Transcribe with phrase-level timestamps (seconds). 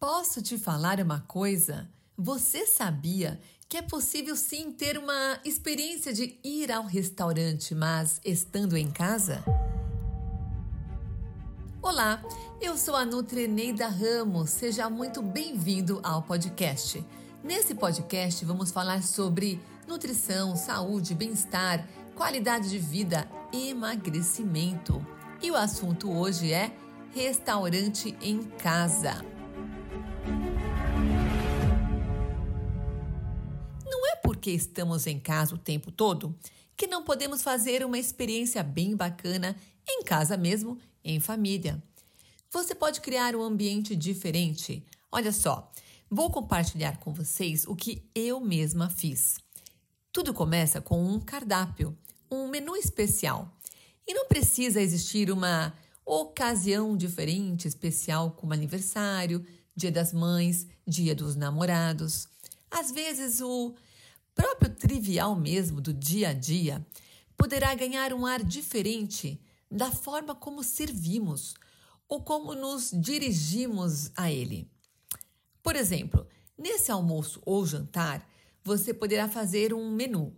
[0.00, 1.90] Posso te falar uma coisa?
[2.16, 8.76] Você sabia que é possível sim ter uma experiência de ir ao restaurante, mas estando
[8.76, 9.42] em casa?
[11.82, 12.22] Olá,
[12.60, 14.50] eu sou a Nutrineida Ramos.
[14.50, 17.04] Seja muito bem-vindo ao podcast.
[17.42, 21.84] Nesse podcast vamos falar sobre nutrição, saúde, bem-estar,
[22.14, 25.04] qualidade de vida, emagrecimento.
[25.42, 26.70] E o assunto hoje é
[27.12, 29.37] restaurante em casa.
[34.48, 36.34] Porque estamos em casa o tempo todo
[36.74, 39.54] que não podemos fazer uma experiência bem bacana
[39.86, 41.82] em casa mesmo, em família.
[42.50, 44.82] Você pode criar um ambiente diferente.
[45.12, 45.70] Olha só,
[46.08, 49.36] vou compartilhar com vocês o que eu mesma fiz.
[50.10, 51.94] Tudo começa com um cardápio,
[52.30, 53.54] um menu especial.
[54.06, 55.74] E não precisa existir uma
[56.06, 59.44] ocasião diferente, especial, como aniversário,
[59.76, 62.28] dia das mães, dia dos namorados.
[62.70, 63.74] Às vezes o
[64.38, 66.86] próprio trivial mesmo do dia a dia
[67.36, 71.54] poderá ganhar um ar diferente da forma como servimos
[72.08, 74.70] ou como nos dirigimos a ele.
[75.60, 76.24] Por exemplo,
[76.56, 78.24] nesse almoço ou jantar,
[78.62, 80.36] você poderá fazer um menu.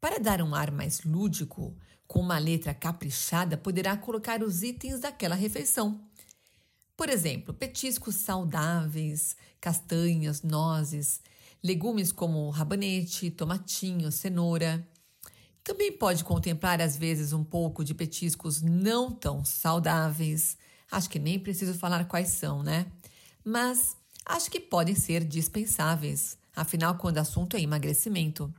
[0.00, 5.34] Para dar um ar mais lúdico, com uma letra caprichada, poderá colocar os itens daquela
[5.34, 6.00] refeição.
[6.96, 11.20] Por exemplo, petiscos saudáveis, castanhas, nozes,
[11.64, 14.86] legumes como rabanete, tomatinho, cenoura.
[15.64, 20.58] Também pode contemplar às vezes um pouco de petiscos não tão saudáveis.
[20.90, 22.86] Acho que nem preciso falar quais são, né?
[23.42, 28.52] Mas acho que podem ser dispensáveis, afinal, quando o assunto é emagrecimento.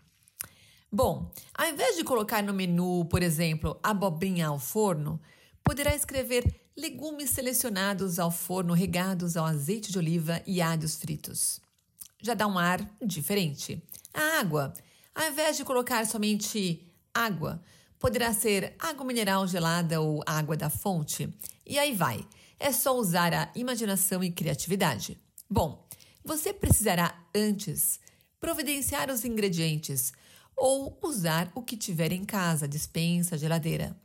[0.91, 5.21] Bom, ao invés de colocar no menu, por exemplo, abobrinha ao forno,
[5.63, 6.43] poderá escrever
[6.75, 11.63] legumes selecionados ao forno regados ao azeite de oliva e alhos fritos
[12.25, 13.79] já dá um ar diferente.
[14.11, 14.73] A água,
[15.13, 17.61] ao invés de colocar somente água,
[17.99, 21.31] poderá ser água mineral gelada ou água da fonte.
[21.63, 22.25] E aí vai.
[22.59, 25.19] É só usar a imaginação e criatividade.
[25.47, 25.87] Bom,
[26.23, 27.99] você precisará antes
[28.39, 30.11] providenciar os ingredientes
[30.57, 33.95] ou usar o que tiver em casa, dispensa, geladeira.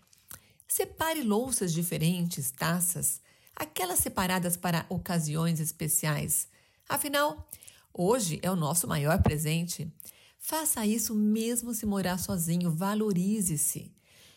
[0.69, 3.23] Separe louças diferentes, taças,
[3.57, 6.49] aquelas separadas para ocasiões especiais.
[6.87, 7.49] Afinal,
[7.93, 9.93] Hoje é o nosso maior presente.
[10.39, 13.93] Faça isso mesmo se morar sozinho, valorize-se.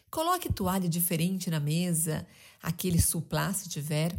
[0.10, 2.28] Coloque toalha diferente na mesa,
[2.62, 4.16] aquele suplá se tiver.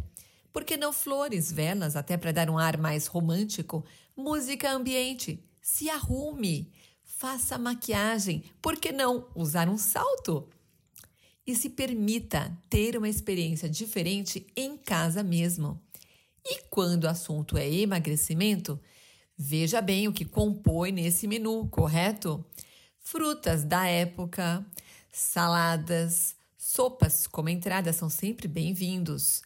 [0.51, 3.85] Por que não flores, velas, até para dar um ar mais romântico?
[4.15, 5.43] Música ambiente.
[5.61, 6.71] Se arrume.
[7.03, 8.43] Faça maquiagem.
[8.61, 10.47] Por que não usar um salto?
[11.45, 15.81] E se permita ter uma experiência diferente em casa mesmo.
[16.43, 18.79] E quando o assunto é emagrecimento,
[19.37, 22.43] Veja bem o que compõe nesse menu, correto?
[22.99, 24.65] Frutas da época,
[25.11, 29.41] saladas, sopas como entrada são sempre bem-vindos.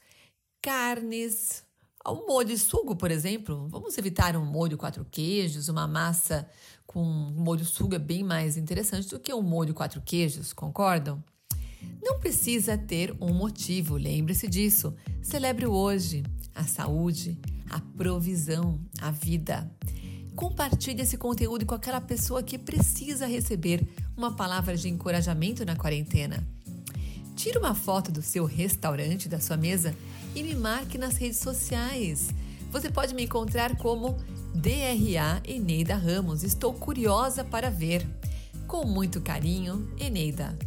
[0.62, 1.64] Carnes,
[2.08, 3.68] um molho de sugo, por exemplo.
[3.68, 6.48] Vamos evitar um molho quatro queijos, uma massa
[6.86, 11.24] com molho sugo é bem mais interessante do que um molho quatro queijos, concordam?
[12.02, 14.96] Não precisa ter um motivo, lembre-se disso.
[15.22, 16.24] Celebre o hoje,
[16.54, 17.40] a saúde,
[17.70, 19.70] a provisão, a vida.
[20.36, 23.86] Compartilhe esse conteúdo com aquela pessoa que precisa receber
[24.16, 26.48] uma palavra de encorajamento na quarentena.
[27.36, 29.96] Tire uma foto do seu restaurante, da sua mesa
[30.36, 32.30] e me marque nas redes sociais.
[32.72, 34.18] Você pode me encontrar como
[34.54, 36.44] DRA Eneida Ramos.
[36.44, 38.06] Estou curiosa para ver.
[38.68, 40.58] Com muito carinho, Eneida.